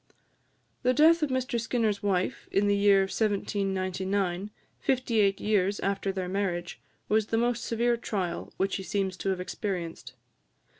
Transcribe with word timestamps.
The 0.81 0.95
death 0.95 1.21
of 1.21 1.29
Mr 1.29 1.61
Skinner's 1.61 2.01
wife, 2.01 2.47
in 2.51 2.65
the 2.65 2.75
year 2.75 3.01
1799, 3.01 4.49
fifty 4.79 5.19
eight 5.19 5.39
years 5.39 5.79
after 5.81 6.11
their 6.11 6.27
marriage, 6.27 6.81
was 7.07 7.27
the 7.27 7.37
most 7.37 7.63
severe 7.63 7.97
trial 7.97 8.51
which 8.57 8.77
he 8.77 8.81
seems 8.83 9.15
to 9.17 9.29
have 9.29 9.39
experienced. 9.39 10.13